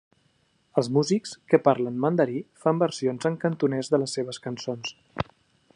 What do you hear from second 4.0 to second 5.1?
les seves cançons.